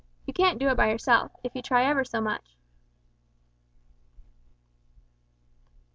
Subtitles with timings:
[0.25, 2.57] You can't do it by yourself, if you try ever so much."